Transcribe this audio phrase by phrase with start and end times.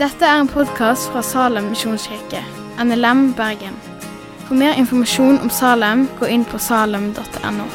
[0.00, 2.40] Dette er en podkast fra Salem misjonskirke,
[2.84, 3.76] NLM Bergen.
[4.46, 7.66] For mer informasjon om Salem, gå inn på salem.no.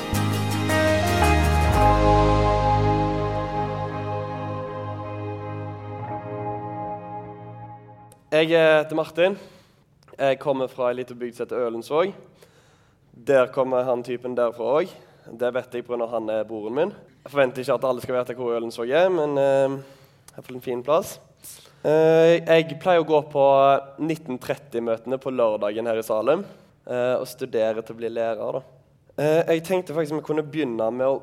[8.31, 9.37] Jeg heter Martin.
[10.19, 12.15] Jeg kommer fra ei lita bygd som heter Ølensvåg.
[13.28, 14.92] Der kommer han typen derfra òg.
[15.26, 16.05] Det vet jeg pga.
[16.05, 16.91] han er broren min.
[17.23, 19.77] Jeg forventer ikke at alle skal vite hvor Ølensvåg er, men uh,
[20.36, 21.16] fått en fin plass.
[21.86, 23.45] Uh, jeg pleier å gå på
[24.02, 28.59] 1930-møtene på lørdagen her i Salem uh, og studere til å bli lærer.
[28.59, 28.62] da.
[29.17, 31.20] Uh, jeg tenkte faktisk vi kunne begynne med å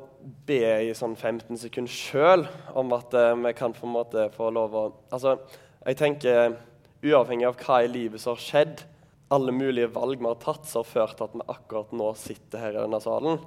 [0.47, 2.45] be i sånn 15 sekunder sjøl
[2.79, 5.35] om at vi kan på en måte få lov å Altså,
[5.83, 6.55] jeg tenker
[7.03, 8.85] uavhengig av hva i livet som har skjedd,
[9.33, 12.63] alle mulige valg vi har tatt som har ført til at vi akkurat nå sitter
[12.63, 13.39] her i denne salen,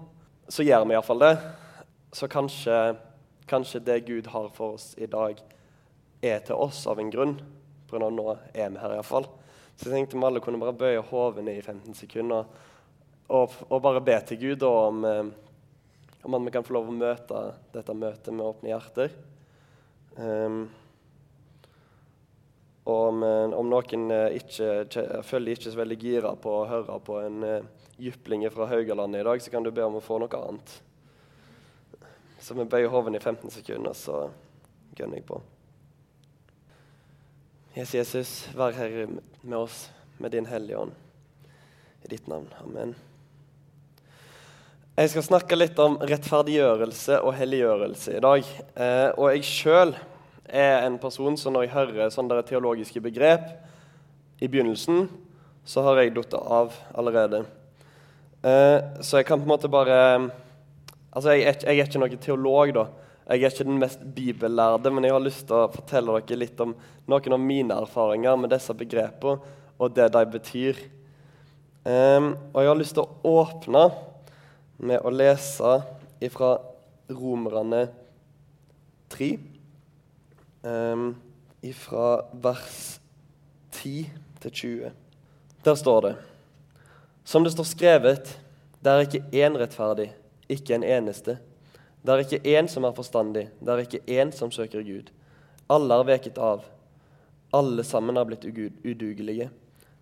[0.49, 1.35] så gjør vi iallfall det.
[2.15, 2.97] Så kanskje,
[3.51, 5.41] kanskje det Gud har for oss i dag,
[6.23, 7.35] er til oss av en grunn.
[7.87, 9.29] På grunn av nå er vi her iallfall.
[9.77, 12.47] Så jeg tenkte vi alle kunne bare bøye hodene i 15 sekunder
[13.27, 15.25] og, og, bare be til Gud om, eh,
[16.23, 17.43] om at vi kan få lov å møte
[17.75, 19.17] dette møtet med åpne hjerter.
[20.17, 20.61] Um,
[22.87, 27.01] og om, eh, om noen eh, ikke, føler ikke så veldig gira på å høre
[27.05, 27.43] på en
[27.99, 30.77] uh, jypling fra Haugalandet i dag, så kan du be om å få noe annet.
[32.41, 34.29] Så vi bøyer hoven i 15 sekunder, så
[34.97, 35.41] gønner jeg på.
[37.77, 39.09] Jesus, Jesus, vær her
[39.43, 40.93] med oss med din Hellige Ånd.
[42.05, 42.47] I ditt navn.
[42.63, 42.95] Amen.
[44.97, 48.47] Jeg skal snakke litt om rettferdiggjørelse og helliggjørelse i dag.
[48.81, 49.93] Eh, og jeg sjøl
[50.47, 53.51] er en person som når jeg hører sånne teologiske begrep
[54.41, 55.11] i begynnelsen,
[55.69, 57.43] så har jeg falt av allerede.
[58.47, 60.31] Uh, så jeg kan på en måte bare
[61.17, 62.83] Altså, jeg er, jeg er, ikke noen teolog, da.
[63.27, 66.61] Jeg er ikke den mest bibellærde, men jeg har lyst til å fortelle dere litt
[66.61, 66.75] om
[67.09, 70.83] noen av mine erfaringer med disse begrepene og det de betyr.
[71.87, 73.87] Um, og jeg har lyst til å åpne
[74.77, 75.73] med å lese
[76.21, 76.57] ifra
[77.09, 77.87] Romerne
[79.17, 79.33] 3
[80.69, 81.11] um,
[81.81, 82.09] fra
[82.45, 82.81] vers
[83.81, 84.11] 10
[84.45, 84.97] til 20.
[85.65, 86.17] Der står det
[87.27, 88.29] Som det står skrevet,
[88.81, 90.13] det er ikke én rettferdig,
[90.47, 91.33] ikke en eneste.
[92.07, 95.11] Det er ikke én som er forstandig, det er ikke én som søker Gud.
[95.67, 96.63] Alle er veket av.
[97.51, 99.49] Alle sammen er blitt udugelige.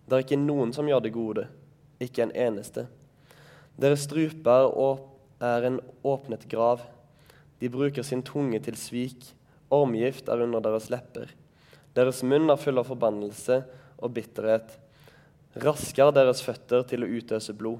[0.05, 1.47] Det er ikke noen som gjør det gode,
[1.97, 2.85] ikke en eneste.
[3.73, 4.69] Deres struper
[5.41, 6.85] er en åpnet grav.
[7.57, 9.31] De bruker sin tunge til svik.
[9.73, 11.33] Ormgift er under deres lepper.
[11.97, 13.63] Deres munn er full av forbannelse
[13.97, 14.77] og bitterhet.
[15.55, 17.79] Raske er deres føtter til å utøse blod.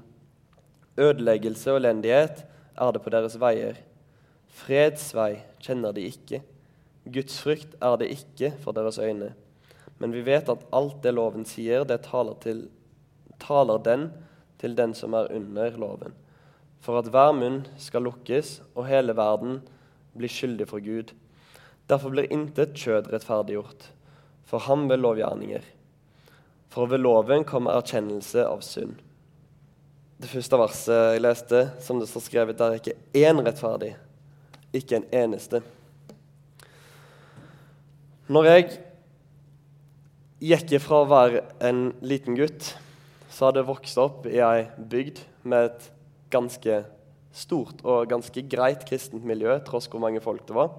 [0.96, 2.38] Ødeleggelse og elendighet
[2.72, 3.82] er det på deres veier.
[4.56, 6.40] Fredsvei kjenner de ikke.
[7.04, 9.34] Guds frykt er det ikke for deres øyne.
[10.00, 12.64] Men vi vet at alt det loven sier, det taler, til,
[13.44, 14.08] taler den
[14.56, 16.16] til den som er under loven.
[16.80, 19.60] For at hver munn skal lukkes, og hele verden
[20.16, 21.12] blir skyldig for Gud.
[21.92, 23.90] Derfor blir intet kjød rettferdiggjort,
[24.48, 25.75] for ham ved lovgjerninger.
[26.72, 28.96] For ved loven kommer erkjennelse av synd.
[30.16, 33.92] Det første verset jeg leste, som det står skrevet, der er ikke én rettferdig,
[34.76, 35.60] ikke en eneste.
[38.32, 38.66] Når jeg
[40.42, 42.72] gikk ifra å være en liten gutt,
[43.28, 45.90] så hadde jeg vokst opp i ei bygd med et
[46.32, 46.80] ganske
[47.36, 50.72] stort og ganske greit kristent miljø, tross hvor mange folk det var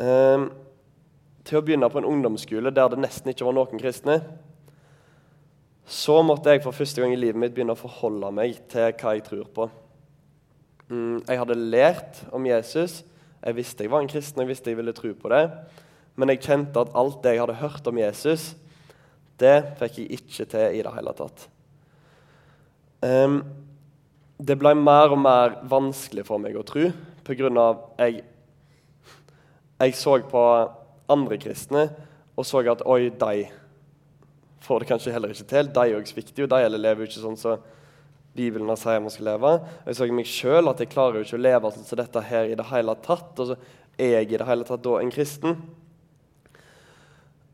[0.00, 0.46] eh,
[1.44, 4.22] til å begynne på en ungdomsskole der det nesten ikke var noen kristne,
[5.84, 9.14] så måtte jeg for første gang i livet mitt begynne å forholde meg til hva
[9.14, 9.66] jeg tror på.
[10.88, 13.02] Mm, jeg hadde lært om Jesus.
[13.44, 15.42] Jeg visste jeg var en kristen, jeg visste jeg ville tro på det.
[16.16, 18.54] Men jeg kjente at alt det jeg hadde hørt om Jesus,
[19.40, 21.48] det fikk jeg ikke til i det hele tatt.
[23.04, 23.42] Um,
[24.40, 26.88] det ble mer og mer vanskelig for meg å tro
[27.24, 27.66] pga.
[27.98, 28.22] jeg
[29.80, 30.42] jeg så på
[31.10, 31.88] andre kristne
[32.36, 33.46] og så at oi, de
[34.64, 35.70] får det kanskje heller ikke til.
[35.76, 37.62] De òg svikter jo, de eller lever ikke sånn som
[38.34, 39.54] Bibelen sier man skal leve.
[39.62, 42.26] Og jeg så meg sjøl at jeg klarer jo ikke å leve sånn som dette
[42.26, 43.30] her i det hele tatt.
[43.38, 43.58] Og så
[44.00, 45.58] er jeg i det hele tatt da en kristen.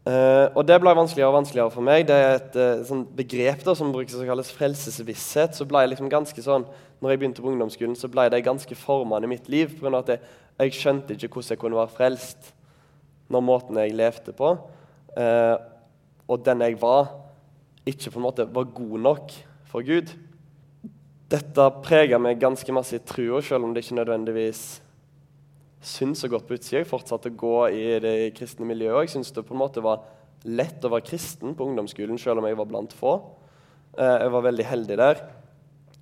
[0.01, 2.07] Uh, og det ble vanskeligere og vanskeligere for meg.
[2.09, 5.59] Det er et uh, sånn begrep da, som brukes som kalles frelsesvisshet.
[5.59, 6.65] så ble jeg liksom ganske sånn,
[7.05, 9.75] når jeg begynte på ungdomsskolen, så ble det ganske formende i mitt liv.
[9.77, 12.51] På grunn av at jeg, jeg skjønte ikke hvordan jeg kunne være frelst
[13.31, 14.55] når måten jeg levde på,
[15.21, 15.55] uh,
[16.31, 17.11] og den jeg var,
[17.89, 19.33] ikke på en måte var god nok
[19.71, 20.13] for Gud.
[21.31, 24.63] Dette preger meg ganske masse i trua, selv om det ikke nødvendigvis
[25.81, 26.83] syntes så godt på utsida.
[26.83, 29.07] Jeg fortsatte å gå i det kristne miljøet.
[29.07, 30.03] Jeg syntes det på en måte var
[30.45, 33.15] lett å være kristen på ungdomsskolen, selv om jeg var blant få.
[33.97, 35.23] Eh, jeg var veldig heldig der.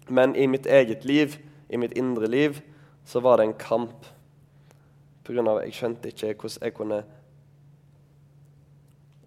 [0.08, 1.38] Men i mitt eget liv,
[1.68, 2.60] i mitt indre liv,
[3.04, 4.08] så var det en kamp.
[5.24, 7.02] På grunn av at jeg skjønte ikke hvordan jeg kunne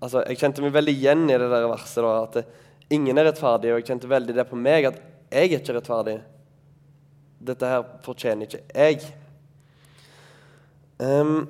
[0.01, 2.01] Altså, Jeg kjente meg veldig igjen i det der verset.
[2.03, 2.45] da, At det,
[2.89, 5.01] ingen er rettferdig, og jeg kjente veldig det på meg at
[5.31, 6.17] jeg er ikke rettferdig.
[7.41, 9.01] Dette her fortjener ikke jeg.
[11.01, 11.47] Um,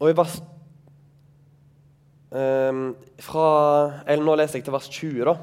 [0.00, 0.40] og i vers
[2.34, 3.44] um, fra,
[4.06, 5.36] eller Nå leser jeg til vers 20, da.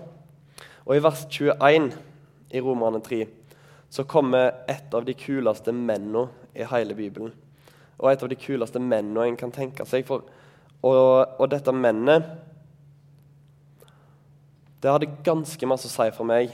[0.83, 1.93] Og i vers 21
[2.51, 3.21] i Romerne 3
[3.89, 7.31] så kommer et av de kuleste mennene i hele Bibelen.
[7.99, 10.05] Og et av de kuleste mennene en kan tenke seg.
[10.05, 10.27] For,
[10.85, 12.27] og, og dette mennet
[14.79, 16.53] det hadde ganske masse å si for meg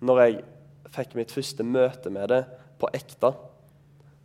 [0.00, 0.36] når jeg
[0.94, 2.44] fikk mitt første møte med det
[2.80, 3.32] på ekte.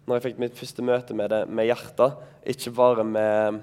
[0.06, 3.58] Når jeg fikk mitt første møte med det med hjertet, ikke bare med,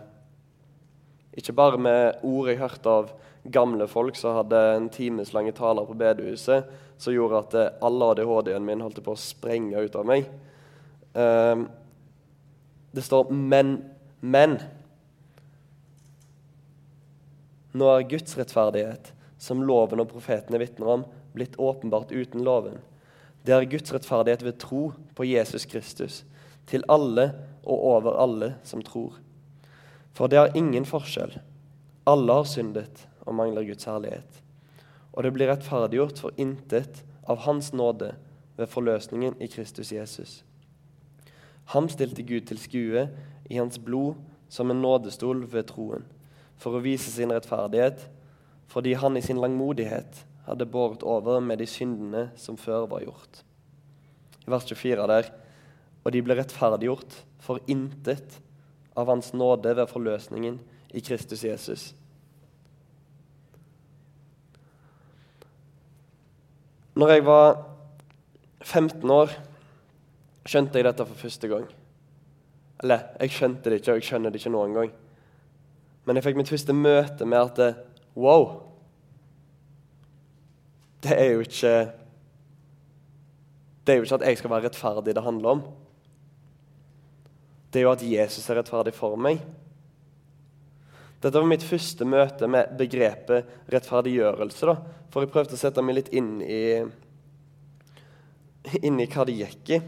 [1.39, 3.13] ikke bare med ord jeg hørte av
[3.55, 6.67] gamle folk som hadde en timeslange taler på bedehuset,
[6.99, 10.29] som gjorde at alle ADHD-en min holdt på å sprenge ut av meg.
[11.15, 11.69] Um,
[12.95, 13.83] det står 'men',
[14.21, 14.61] men.
[17.73, 22.77] Nå er Guds rettferdighet, som loven og profetene vitner om, blitt åpenbart uten loven.
[23.43, 24.83] Det er Guds rettferdighet ved tro
[25.17, 26.23] på Jesus Kristus,
[26.69, 27.31] til alle
[27.65, 29.17] og over alle som tror.
[30.13, 31.39] For det er ingen forskjell.
[32.07, 34.43] Alle har syndet og mangler Guds herlighet.
[35.13, 38.13] Og det blir rettferdiggjort for intet av Hans nåde
[38.59, 40.43] ved forløsningen i Kristus Jesus.
[41.73, 43.07] Ham stilte Gud til skue
[43.49, 44.19] i hans blod
[44.53, 46.05] som en nådestol ved troen
[46.63, 48.05] for å vise sin rettferdighet,
[48.71, 53.43] fordi han i sin langmodighet hadde båret over med de syndene som før var gjort.
[54.47, 55.33] I vers 24 der
[56.03, 58.41] Og de ble rettferdiggjort for intet
[58.99, 60.57] av Hans nåde ved forløsningen
[60.99, 61.93] i Kristus Jesus.
[66.99, 67.55] Når jeg var
[68.67, 69.31] 15 år,
[70.43, 71.71] skjønte jeg dette for første gang.
[72.83, 74.93] Eller, jeg skjønte det ikke, og jeg skjønner det ikke noen gang.
[76.05, 77.83] Men jeg fikk mitt første møte med at
[78.19, 78.73] Wow!
[81.03, 81.75] Det er jo ikke
[83.83, 85.63] Det er jo ikke at jeg skal være rettferdig det handler om.
[87.73, 89.41] Det er jo at Jesus er rettferdig for meg.
[91.23, 94.67] Dette var mitt første møte med begrepet rettferdiggjørelse.
[94.67, 94.77] da,
[95.11, 96.83] For jeg prøvde å sette meg litt inn i,
[98.83, 99.81] inn i hva det gikk i.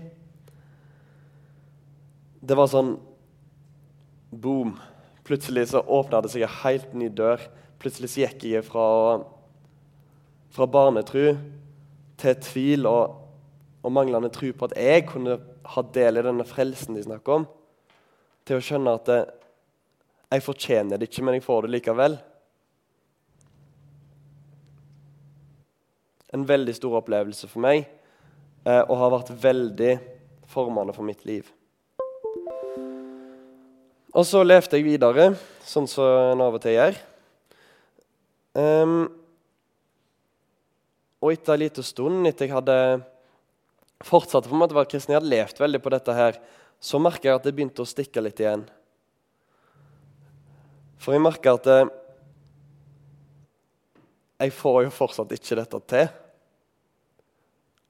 [2.40, 2.96] Det var sånn
[4.34, 4.74] Boom.
[5.24, 7.40] Plutselig så åpna det seg en helt ny dør.
[7.80, 8.86] Plutselig så gikk jeg fra,
[10.52, 11.32] fra barnetru
[12.20, 13.16] til tvil og,
[13.80, 15.38] og, manglende tro på at jeg kunne
[15.74, 17.48] ha del i denne frelsen de snakker om,
[18.44, 19.10] til å skjønne at
[20.34, 22.16] jeg fortjener det ikke, men jeg får det likevel.
[26.36, 27.86] En veldig stor opplevelse for meg,
[28.66, 29.92] eh, og har vært veldig
[30.50, 31.48] formende for mitt liv.
[34.14, 35.32] Og så levde jeg videre,
[35.66, 36.98] sånn som en av og til gjør.
[38.54, 39.08] Um,
[41.18, 42.76] og etter en liten stund, etter jeg hadde
[44.04, 46.38] fortsatt på en måte å være kristen, jeg hadde levd veldig på dette her,
[46.78, 48.62] så merka jeg at det begynte å stikke litt igjen.
[51.02, 51.90] For jeg merka at eh,
[54.44, 56.06] jeg får jo fortsatt ikke dette til.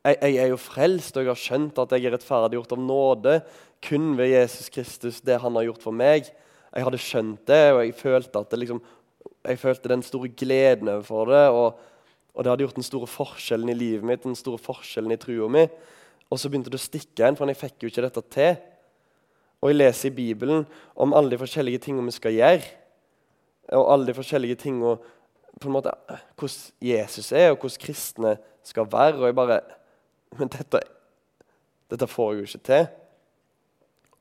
[0.04, 3.38] Jeg, jeg, er jo frelst, og jeg har skjønt at jeg er rettferdiggjort av nåde
[3.84, 6.28] kun ved Jesus Kristus, det han har gjort for meg.
[6.74, 8.82] Jeg hadde skjønt det, og jeg følte, det liksom,
[9.44, 11.42] jeg følte den store gleden overfor det.
[11.54, 11.80] Og,
[12.34, 15.48] og, det hadde gjort den store forskjellen i livet mitt, den store forskjellen i trua
[15.52, 15.64] mi.
[16.28, 18.56] Og så begynte det å stikke en, for jeg fikk jo ikke dette til.
[19.62, 20.66] Og jeg leser i Bibelen
[21.00, 22.66] om alle de forskjellige tingene vi skal gjøre.
[23.78, 24.98] Og alle de forskjellige tingene
[25.60, 25.94] på en måte,
[26.36, 28.34] hvordan Jesus er, og hvordan kristne
[28.66, 29.22] skal være.
[29.22, 29.60] Og jeg bare
[30.38, 30.80] Men dette,
[31.92, 32.86] dette får jeg jo ikke til.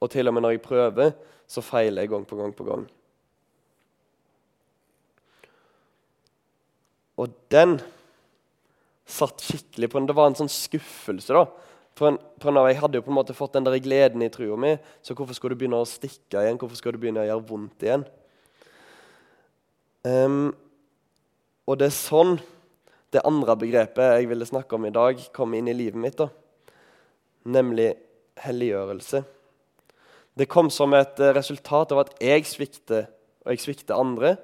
[0.03, 1.13] Og til og med når jeg prøver,
[1.47, 2.85] så feiler jeg gang på gang på gang.
[7.21, 7.77] Og den
[9.05, 11.33] satt skikkelig på en Det var en sånn skuffelse.
[11.33, 11.45] da.
[11.93, 14.29] For en, for en, Jeg hadde jo på en måte fått den der gleden i
[14.29, 16.57] trua mi, så hvorfor skulle du begynne å stikke igjen?
[16.57, 18.05] Hvorfor skulle du begynne å gjøre vondt igjen?
[20.03, 20.55] Um,
[21.69, 22.39] og det er sånn
[23.13, 26.17] det andre begrepet jeg ville snakke om i dag, kom inn i livet mitt.
[26.17, 26.29] da.
[27.45, 27.93] Nemlig
[28.41, 29.23] helliggjørelse.
[30.33, 33.05] Det kom som et eh, resultat av at jeg svikter,
[33.45, 34.35] og jeg svikter andre.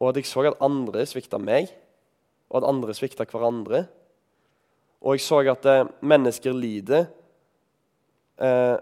[0.00, 1.68] Og at jeg så at andre svikta meg,
[2.48, 3.84] og at andre svikta hverandre.
[5.04, 7.06] Og jeg så at eh, mennesker lider
[8.40, 8.76] eh,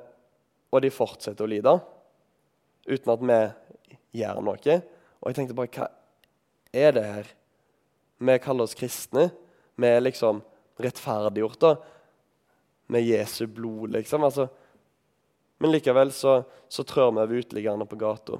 [0.73, 1.75] og de fortsetter å lide
[2.88, 4.78] uten at vi gjør noe.
[5.21, 5.88] Og jeg tenkte bare Hva
[6.73, 7.33] er det her?
[8.23, 9.31] Vi kaller oss kristne.
[9.75, 10.43] Vi er liksom
[10.83, 11.73] rettferdiggjort da,
[12.87, 14.25] med Jesu blod, liksom.
[14.25, 14.47] Altså,
[15.59, 18.38] men likevel så, så trør vi over uteliggerne på gata.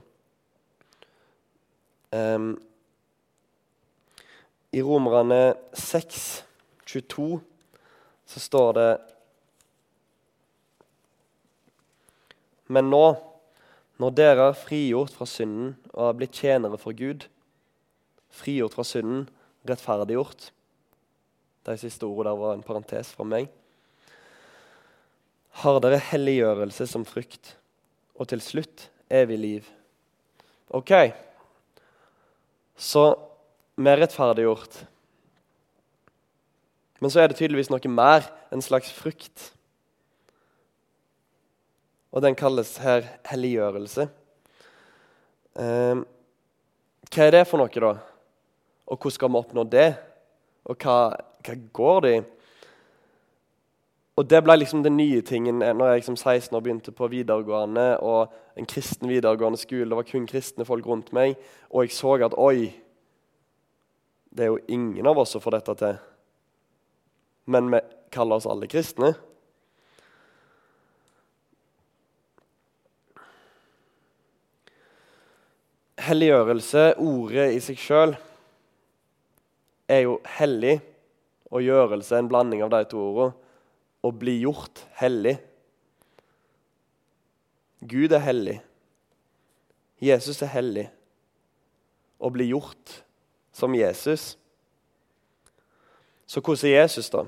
[2.13, 2.55] Um,
[4.71, 6.45] I Romerne 6,
[6.87, 7.41] 22,
[8.27, 8.91] så står det
[12.73, 13.05] Men nå,
[14.01, 17.27] når dere er frigjort fra synden og er blitt tjenere for Gud
[18.33, 19.27] Frigjort fra synden,
[19.69, 20.51] rettferdiggjort
[21.67, 23.51] De siste ordene der var en parentes fra meg.
[25.63, 27.53] Har dere helliggjørelse som frykt,
[28.19, 29.69] og til slutt evig liv.
[30.75, 30.91] Ok,
[32.75, 33.05] så
[33.79, 34.81] vi er rettferdiggjort.
[36.99, 39.53] Men så er det tydeligvis noe mer, en slags frukt.
[42.13, 44.09] Og den kalles her helliggjørelse.
[45.63, 46.03] Eh,
[47.13, 47.93] hva er det for noe, da?
[48.93, 49.89] Og hvordan skal vi oppnå det?
[50.69, 50.97] Og hva,
[51.41, 52.23] hva går det i?
[54.21, 57.97] Og det ble liksom den nye tingen når jeg som 16 år begynte på videregående
[58.05, 59.89] og en kristen videregående skole.
[59.89, 61.39] Det var kun kristne folk rundt meg,
[61.73, 62.69] og jeg så at oi,
[64.29, 65.97] det er jo ingen av oss som får dette til.
[67.49, 67.81] Men vi
[68.13, 69.15] kaller oss alle kristne.
[76.03, 78.15] Helliggjørelse, ordet i seg sjøl,
[79.93, 80.79] er jo hellig,
[81.53, 83.35] og gjørelse en blanding av de to ordene
[84.03, 85.37] å bli gjort hellig.
[87.87, 88.57] Gud er hellig.
[90.03, 90.87] Jesus er hellig.
[92.19, 93.03] Å bli gjort
[93.55, 94.33] som Jesus.
[96.27, 97.27] Så hvordan er Jesus, da?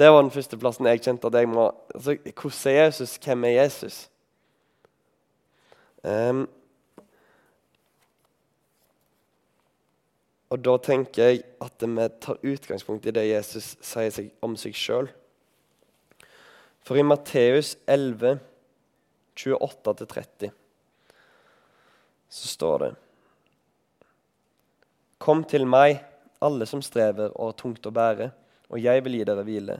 [0.00, 3.18] Det var den første plassen jeg kjente at jeg må altså, Hvordan er Jesus?
[3.20, 3.98] Hvem er Jesus?
[6.02, 6.46] Um,
[10.50, 14.74] og da tenker jeg at vi tar utgangspunkt i det Jesus sier seg om seg
[14.74, 15.10] sjøl.
[16.82, 18.40] For i Matteus 11,
[19.38, 20.50] 28-30
[22.30, 22.90] så står det
[25.20, 25.98] Kom til meg,
[26.40, 28.30] alle som strever og har tungt å bære,
[28.72, 29.76] og jeg vil gi dere hvile.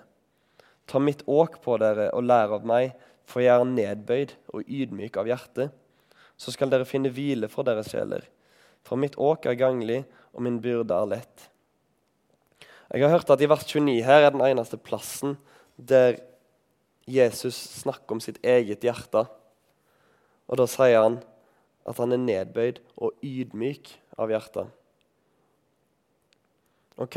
[0.90, 2.92] Ta mitt åk på dere og lær av meg,
[3.24, 5.70] for jeg er nedbøyd og ydmyk av hjerte.
[6.36, 8.26] Så skal dere finne hvile for deres sjeler.
[8.86, 10.02] For mitt åk er ganglig,
[10.34, 11.46] og min byrde er lett.
[12.90, 15.36] Jeg har hørt at i vers 29 her er den eneste plassen
[15.76, 16.18] der
[17.06, 19.24] Jesus snakker om sitt eget hjerte.
[20.50, 21.20] Og da sier han
[21.86, 24.68] at han er nedbøyd og ydmyk av hjertet.
[27.00, 27.16] Ok,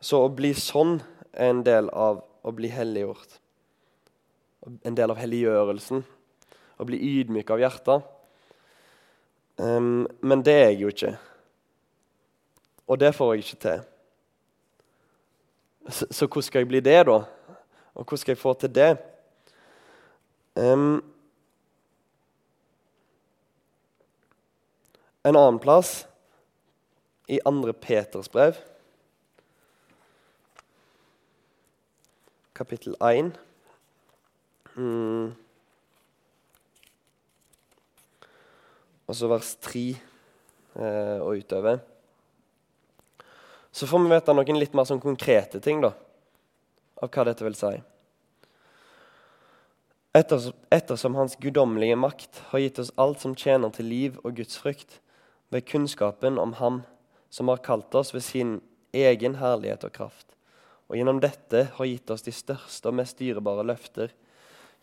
[0.00, 1.00] så å bli sånn
[1.32, 3.36] er en del av å bli helliggjort.
[4.86, 6.02] En del av helliggjørelsen.
[6.78, 8.06] Å bli ydmyk av hjertet.
[9.58, 11.18] Um, men det er jeg jo ikke.
[12.86, 13.80] Og det får jeg ikke til.
[15.88, 17.18] Så, så hvordan skal jeg bli det, da?
[17.94, 18.96] Og hvordan skal jeg få til det?
[20.56, 21.04] Um,
[25.24, 26.08] en annen plass,
[27.28, 28.54] i andre Peters brev,
[32.54, 33.38] kapittel 1
[34.74, 35.41] mm.
[39.08, 41.82] Og så vers 3 eh, og utover.
[43.72, 45.80] Så får vi vite noen litt mer sånn konkrete ting.
[45.80, 45.94] da
[47.02, 47.72] av hva dette vil si.
[50.12, 55.00] Ettersom Hans guddommelige makt har gitt oss alt som tjener til liv og gudsfrykt,
[55.52, 56.82] ved kunnskapen om Ham
[57.32, 58.60] som har kalt oss ved sin
[58.96, 60.36] egen herlighet og kraft,
[60.88, 64.12] og gjennom dette har gitt oss de største og mest dyrebare løfter,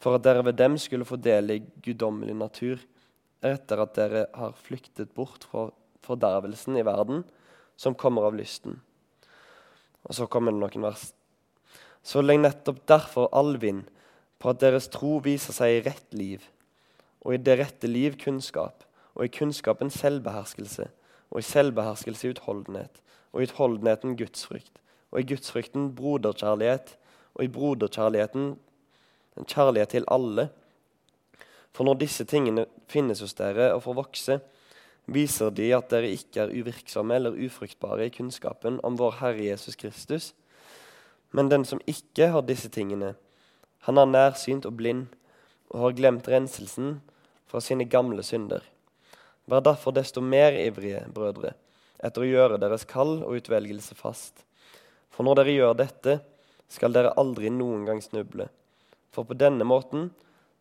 [0.02, 2.82] for at dere ved dem skulle få del i guddommelig natur,
[3.46, 5.69] etter at dere har flyktet bort fra
[6.05, 7.24] fordervelsen i verden,
[7.79, 8.81] som kommer av lysten.
[10.08, 11.10] Og så kommer det noen vers
[12.03, 13.88] så legg nettopp derfor all vind
[14.39, 16.46] på at deres tro viser seg i rett liv,
[17.25, 20.88] og i det rette liv kunnskap, og i kunnskapen selvbeherskelse,
[21.29, 23.01] og i selvbeherskelse utholdenhet,
[23.34, 24.79] og i utholdenheten gudsfrykt,
[25.12, 26.96] og i gudsfrykten broderkjærlighet,
[27.36, 28.53] og i broderkjærligheten
[29.38, 30.50] en kjærlighet til alle.
[31.80, 34.36] For når disse tingene finnes hos dere og får vokse,
[35.08, 39.80] viser de at dere ikke er uvirksomme eller ufruktbare i kunnskapen om vår Herre Jesus
[39.80, 40.34] Kristus,
[41.32, 43.14] men den som ikke har disse tingene,
[43.88, 45.08] han er nærsynt og blind
[45.72, 46.98] og har glemt renselsen
[47.48, 48.60] fra sine gamle synder.
[49.48, 51.56] Vær derfor desto mer ivrige, brødre,
[52.04, 54.44] etter å gjøre deres kall og utvelgelse fast.
[55.16, 56.22] For når dere gjør dette,
[56.68, 58.52] skal dere aldri noen gang snuble.
[59.16, 60.10] For på denne måten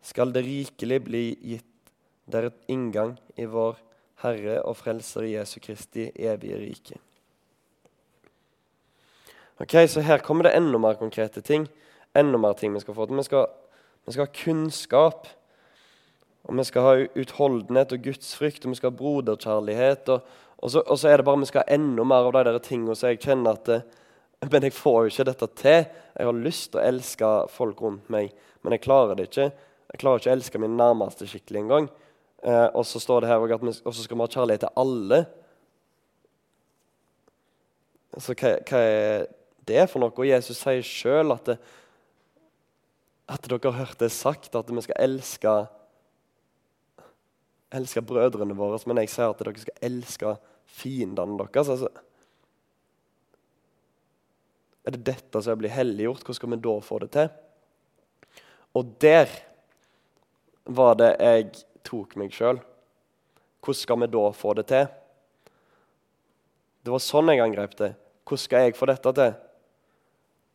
[0.02, 1.24] skal det rikelig bli
[1.54, 1.92] gitt
[2.28, 3.78] dere inngang i vår
[4.22, 6.98] Herre og Frelser Jesu Kristi evige rike.
[9.58, 11.68] Ok, Så her kommer det enda mer konkrete ting.
[12.14, 13.16] Enda mer ting Vi skal få til.
[13.16, 13.46] Vi skal,
[14.06, 15.28] vi skal ha kunnskap.
[16.44, 20.08] Og vi skal ha utholdenhet og gudsfrykt, og vi skal ha broderkjærlighet.
[20.08, 20.20] Og,
[20.58, 22.58] og, så, og så, er det bare vi skal ha enda mer av de der
[22.58, 23.82] tingene så jeg kjenner at det,
[24.52, 25.86] Men jeg får jo ikke dette til.
[26.18, 28.30] Jeg har lyst til å elske folk rundt meg,
[28.62, 29.50] men jeg klarer det ikke.
[29.88, 31.88] Jeg klarer ikke å elske min nærmeste skikkelig engang.
[32.44, 35.22] Eh, og så står det her at vi, også skal vi ha kjærlighet til alle.
[38.18, 39.26] Så hva, hva, er
[39.68, 40.14] det for noe?
[40.14, 41.54] Og Jesus sier sjøl at,
[43.28, 45.56] at dere har hørt det sagt, at vi skal elske
[47.74, 50.34] elske brødrene våre, men jeg sier at dere skal elske
[50.78, 51.68] fiendene deres.
[51.74, 51.90] Altså,
[54.88, 56.24] er det dette som blir helliggjort?
[56.24, 57.28] Hvordan skal vi da få det til?
[58.78, 59.28] Og der
[60.68, 61.48] var det jeg
[61.86, 62.60] tok meg sjøl.
[63.64, 64.88] Hvordan skal vi da få det til?
[66.84, 67.92] Det var sånn jeg angrep det.
[68.28, 69.34] Hvordan skal jeg få dette til?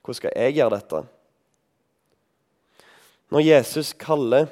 [0.03, 1.01] Hvordan skal jeg gjøre dette?
[3.34, 4.48] Når Jesus kaller,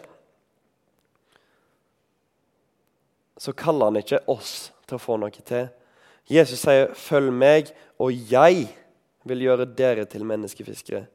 [3.38, 5.70] så kaller han ikke oss til å få noe til.
[6.30, 8.70] Jesus sier, 'Følg meg, og jeg
[9.26, 11.06] vil gjøre dere til menneskefiskere'.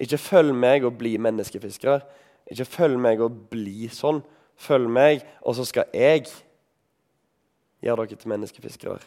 [0.00, 2.00] Ikke følg meg og bli menneskefiskere.
[2.50, 4.22] Ikke følg meg og bli sånn.
[4.60, 6.26] Følg meg, og så skal jeg
[7.80, 9.00] gjøre dere til menneskefiskere.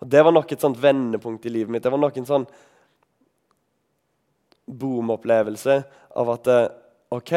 [0.00, 1.82] Og Det var nok et sånt vendepunkt i livet mitt.
[1.82, 2.46] Det var nok en sånn
[4.70, 5.80] boom-opplevelse
[6.16, 6.68] av at eh,
[7.10, 7.34] OK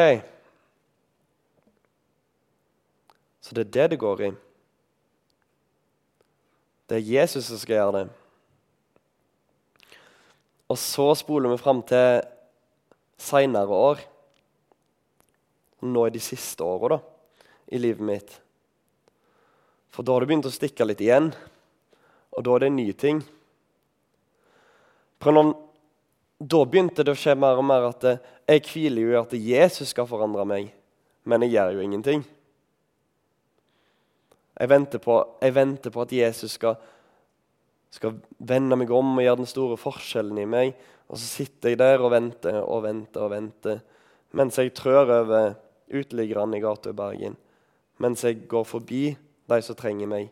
[3.44, 4.28] Så det er det det går i.
[6.88, 8.04] Det er Jesus som skal gjøre det.
[10.72, 12.22] Og så spoler vi fram til
[13.20, 14.00] seinere år
[15.84, 16.98] nå i de siste åra
[17.66, 18.34] i livet mitt.
[19.94, 21.30] For da har det begynt å stikke litt igjen,
[22.34, 23.20] og da er det en ny ting.
[25.24, 25.54] Noen,
[26.36, 29.94] da begynte det å skje mer og mer at jeg hviler jo i at Jesus
[29.94, 30.72] skal forandre meg,
[31.24, 32.24] men jeg gjør jo ingenting.
[34.54, 36.76] Jeg venter på, jeg venter på at Jesus skal,
[37.94, 40.76] skal vende meg om og gjøre den store forskjellen i meg.
[41.08, 43.82] Og så sitter jeg der og venter og venter og venter
[44.34, 45.54] mens jeg trør over
[45.92, 47.36] uteliggerne i gata i Bergen,
[48.02, 49.04] mens jeg går forbi
[49.50, 50.30] de som trenger meg.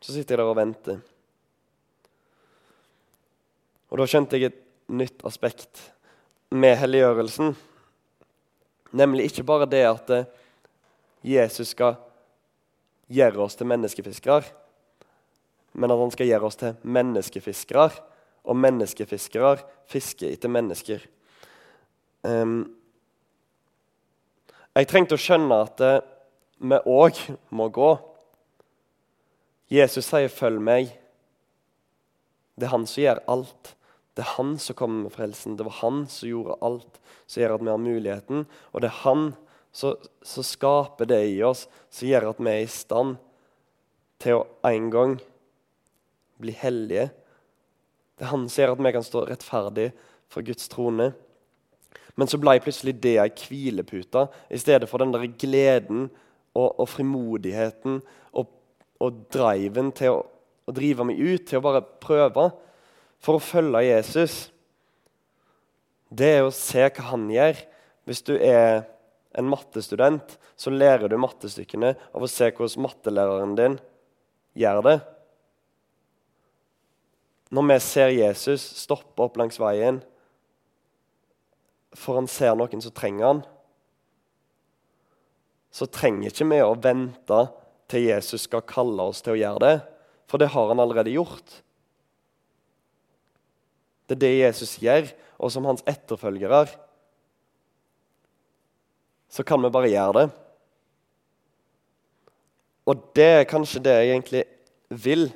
[0.00, 1.00] Så sitter jeg der og venter.
[3.90, 4.60] Og da skjønte jeg et
[4.92, 5.80] nytt aspekt
[6.54, 7.54] med helliggjørelsen.
[8.96, 10.28] Nemlig ikke bare det at eh,
[11.26, 11.96] Jesus skal
[13.12, 14.44] gjøre oss til menneskefiskere,
[15.76, 17.90] men at han skal gjøre oss til menneskefiskere.
[18.46, 19.56] Og menneskefiskere
[19.90, 21.02] fisker etter mennesker.
[22.22, 22.60] Um,
[24.76, 26.04] jeg trengte å skjønne at eh,
[26.60, 27.20] vi òg
[27.56, 27.94] må gå.
[29.72, 30.92] Jesus sier 'følg meg'.
[32.56, 33.74] Det er han som gjør alt.
[34.16, 35.56] Det er han som kommer med frelsen.
[35.56, 38.46] Det var han som gjorde alt som gjør at vi har muligheten.
[38.72, 39.34] Og det er han
[39.72, 43.18] som, som skaper det i oss, som gjør at vi er i stand
[44.22, 45.18] til å en gang
[46.40, 47.10] bli hellige.
[48.16, 49.90] Det er han som gjør at vi kan stå rettferdig
[50.32, 51.10] for Guds trone.
[52.16, 56.08] Men så ble plutselig det ei hvilepute i stedet for den der gleden
[56.56, 58.00] og, og frimodigheten
[58.32, 58.48] og,
[59.04, 60.22] og driven til å,
[60.64, 62.48] å, drive meg ut, til å bare prøve
[63.22, 64.46] for å følge Jesus.
[66.08, 67.60] Det er å se hva han gjør.
[68.08, 68.86] Hvis du er
[69.36, 73.78] en mattestudent, så lærer du mattestykkene av å se hvordan mattelæreren din
[74.56, 74.98] gjør det.
[77.52, 80.00] Når vi ser Jesus stoppe opp langs veien
[81.96, 83.44] for han ser noen som trenger han,
[85.72, 87.40] så trenger ikke vi å vente
[87.90, 89.76] til Jesus skal kalle oss til å gjøre det,
[90.26, 91.60] for det har han allerede gjort.
[94.06, 96.64] Det er det Jesus gjør, og som hans etterfølgere
[99.36, 100.26] så kan vi bare gjøre det.
[102.86, 104.42] Og det er kanskje det jeg egentlig
[104.88, 105.26] vil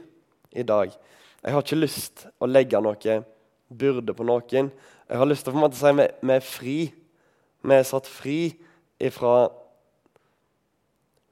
[0.54, 0.94] i dag.
[1.42, 3.16] Jeg har ikke lyst å legge noe
[3.68, 4.70] byrde på noen.
[5.10, 6.76] Jeg har lyst til å på en måte si vi, vi er fri.
[7.66, 8.38] Vi er satt fri
[9.02, 9.48] ifra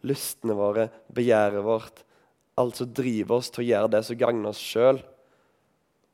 [0.08, 2.02] lystene våre, begjæret vårt,
[2.58, 4.98] alt som driver oss til å gjøre det som gagner oss sjøl.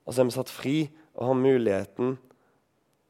[0.05, 0.77] Og så er vi satt fri
[1.15, 2.19] og har muligheten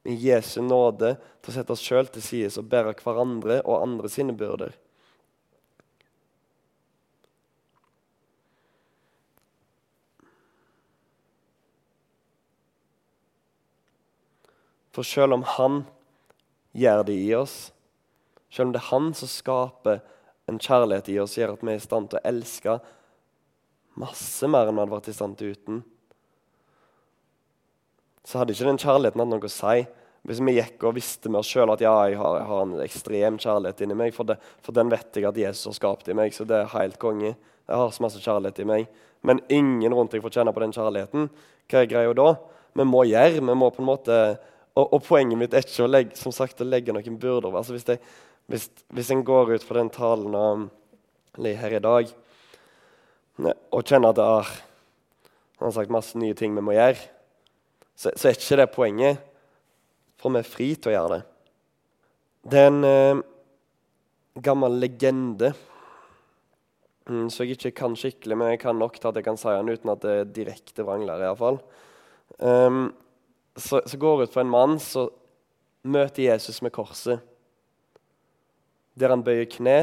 [0.06, 4.12] i Jesu nåde til å sette oss sjøl til side og bære hverandre og andre
[4.12, 4.76] sine byrder.
[14.94, 15.82] For selv om Han
[16.74, 17.72] gjør det i oss,
[18.50, 20.02] selv om det er Han som skaper
[20.50, 22.78] en kjærlighet i oss, gjør at vi er i stand til å elske
[23.98, 25.82] masse mer enn vi hadde vært i stand til uten,
[28.24, 29.84] så hadde ikke den kjærligheten hatt noe å si
[30.24, 32.78] hvis vi gikk og visste med oss sjøl at ja, jeg har, jeg har, en
[32.80, 36.16] ekstrem kjærlighet inni meg, for, det, for, den vet jeg at Jesus har skapt i
[36.16, 37.34] meg, så det er helt konge.
[37.34, 38.86] Jeg har så masse kjærlighet i meg.
[39.20, 41.28] Men ingen rundt deg får kjenne på den kjærligheten.
[41.68, 42.30] Hva er greia da?
[42.72, 44.18] Vi må gjøre, vi må på en måte
[44.74, 47.60] Og, og poenget mitt er ikke å legge, som sagt, å legge noen byrder over.
[47.60, 47.86] Altså, hvis,
[48.50, 50.64] hvis, hvis en går ut fra den talen av
[51.44, 52.10] her i dag
[53.42, 54.50] og kjenner at er,
[55.58, 56.98] han har sagt masse nye ting vi må gjøre,
[57.94, 59.22] så, så er ikke det poenget.
[60.20, 61.22] For vi er fri til å gjøre det.
[62.50, 63.22] Det er en eh,
[64.44, 65.52] gammel legende
[67.08, 69.52] mm, som jeg ikke kan skikkelig, men jeg kan nok til at jeg kan si
[69.52, 71.34] den uten at det er direkte vranglære.
[71.40, 71.60] fall.
[72.38, 72.86] Um,
[73.56, 75.12] så, så går ut på en mann som
[75.84, 77.22] møter Jesus med korset.
[78.98, 79.78] Der han bøyer kne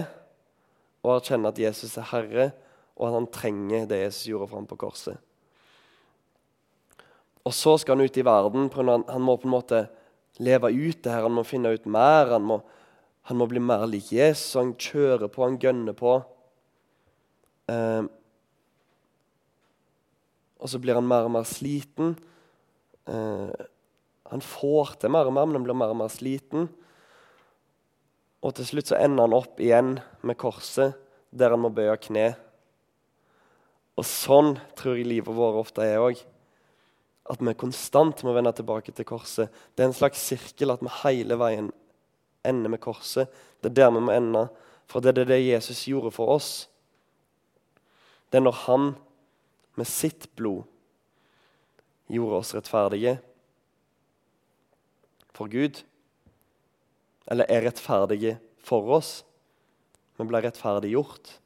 [1.02, 2.52] og erkjenner at Jesus er Herre,
[2.96, 5.18] og at han trenger det Jesus gjorde for ham på korset.
[7.48, 8.70] Og så skal han ut i verden.
[8.76, 9.86] Han, han må på en måte
[10.42, 11.26] leve ut det her.
[11.26, 12.36] Han må finne ut mer.
[12.36, 12.60] Han må,
[13.30, 14.60] han må bli mer lik Jesus.
[14.60, 16.20] Han kjører på, han gønner på.
[17.72, 18.04] Eh,
[20.62, 22.14] og så blir han mer og mer sliten.
[23.10, 23.66] Eh,
[24.32, 26.70] han får til mer og mer, men han blir mer og mer sliten.
[28.42, 30.98] Og til slutt så ender han opp igjen med korset,
[31.32, 32.32] der han må bøye kne.
[34.00, 36.22] Og sånn tror jeg livet vårt ofte er òg
[37.32, 39.52] at vi konstant må vende tilbake til korset.
[39.76, 41.70] Det er en slags sirkel at vi hele veien
[42.48, 43.30] ender med korset.
[43.62, 44.48] Det er der vi må ende.
[44.90, 46.68] For det er det Jesus gjorde for oss.
[48.32, 48.90] Det er når han
[49.80, 50.66] med sitt blod
[52.12, 53.17] gjorde oss rettferdige
[55.36, 55.84] for Gud.
[57.32, 59.21] Eller er rettferdige for oss.
[60.17, 61.38] Vi ble rettferdiggjort.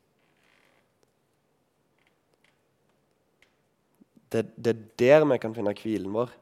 [4.33, 6.33] Det, det, er der vi kan finne hvilen vår.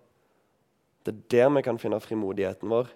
[1.03, 2.87] Det er der vi kan finne frimodigheten vår.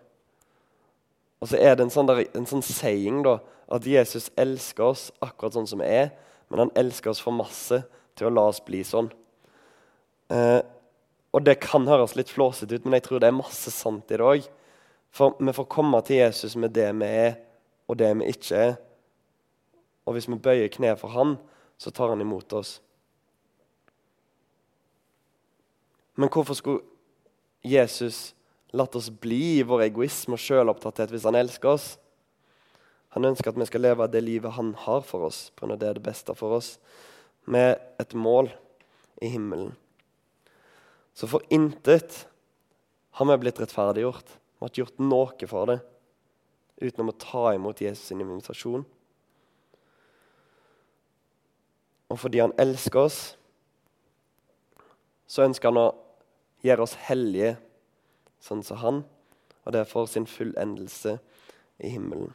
[1.44, 3.38] Og så er det en sånn, der, en sånn saying da,
[3.70, 6.10] at Jesus elsker oss akkurat sånn som vi er,
[6.50, 7.82] men han elsker oss for masse
[8.18, 9.12] til å la oss bli sånn.
[10.34, 10.62] Eh,
[11.38, 14.18] og det kan høres litt flåsete ut, men jeg tror det er masse sant i
[14.18, 14.48] det òg.
[15.14, 17.38] For vi får komme til Jesus med det vi er,
[17.86, 18.74] og det vi ikke er.
[20.10, 21.36] Og hvis vi bøyer kne for han,
[21.78, 22.80] så tar han imot oss.
[26.18, 26.82] Men hvorfor skulle
[27.62, 28.34] Jesus
[28.74, 31.92] latt oss bli i vår egoisme og sjølopptatthet hvis han elsker oss?
[33.14, 35.84] Han ønsker at vi skal leve det livet han har for oss, på grunn av
[35.84, 36.80] det er det beste for oss,
[37.46, 38.50] med et mål
[39.22, 39.76] i himmelen.
[41.18, 42.28] Så for intet
[43.18, 44.28] har vi blitt rettferdiggjort.
[44.30, 45.80] Vi har ikke gjort noe for det
[46.78, 48.84] utenom å ta imot Jesus' sin invitasjon.
[52.14, 53.22] Og fordi han elsker oss,
[55.26, 55.88] så ønsker han å
[56.64, 57.56] gjøre oss hellige
[58.46, 59.02] sånn som han,
[59.66, 61.18] og det er for sin fullendelse
[61.82, 62.30] i himmelen.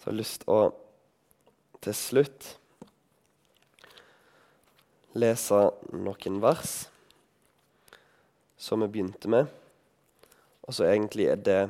[0.00, 0.58] Så jeg har lyst å
[1.80, 2.56] til slutt
[5.18, 5.58] lese
[5.90, 6.74] noen vers
[8.60, 9.48] som vi begynte med,
[10.62, 11.60] og så egentlig er det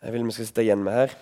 [0.00, 1.14] Jeg vil vi skal sitte igjen med her.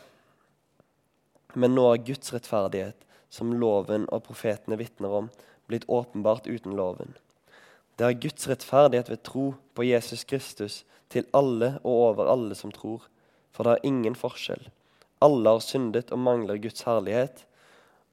[1.58, 5.30] Men nå er Guds rettferdighet, som loven og profetene vitner om,
[5.66, 7.16] blitt åpenbart uten loven.
[7.98, 12.70] Det er Guds rettferdighet ved tro på Jesus Kristus til alle og over alle som
[12.70, 13.08] tror.
[13.50, 14.68] For det er ingen forskjell.
[15.24, 17.42] Alle har syndet og mangler Guds herlighet,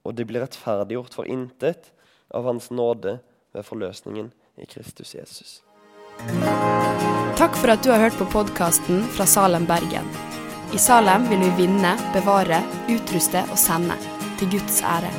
[0.06, 1.90] og de blir rettferdiggjort for intet
[2.34, 3.18] av Hans nåde
[3.54, 5.60] ved forløsningen i Kristus Jesus.
[7.36, 10.08] Takk for at du har hørt på podkasten fra Salem, Bergen.
[10.74, 13.98] I Salem vil vi vinne, bevare, utruste og sende,
[14.40, 15.10] til Guds ære.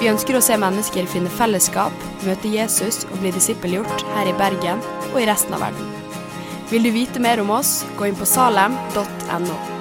[0.00, 1.94] Vi ønsker å se mennesker finne fellesskap,
[2.26, 5.94] møte Jesus og bli disippelgjort her i Bergen og i resten av verden.
[6.68, 9.75] Vil du vite mer om oss, gå inn på salem.no.